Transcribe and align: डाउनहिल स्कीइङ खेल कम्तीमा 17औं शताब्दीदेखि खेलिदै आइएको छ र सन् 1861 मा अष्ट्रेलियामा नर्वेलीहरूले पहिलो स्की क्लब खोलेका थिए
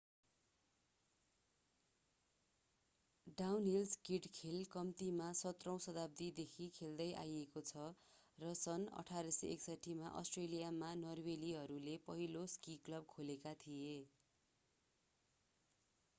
डाउनहिल 3.37 3.83
स्कीइङ 3.89 4.23
खेल 4.37 4.55
कम्तीमा 4.71 5.27
17औं 5.39 5.83
शताब्दीदेखि 5.85 6.69
खेलिदै 6.77 7.07
आइएको 7.19 7.63
छ 7.67 7.83
र 8.37 8.53
सन् 8.61 8.87
1861 9.03 9.93
मा 9.99 10.13
अष्ट्रेलियामा 10.21 10.89
नर्वेलीहरूले 11.03 11.95
पहिलो 12.07 12.47
स्की 12.55 12.79
क्लब 12.87 13.11
खोलेका 13.13 13.53
थिए 13.61 13.93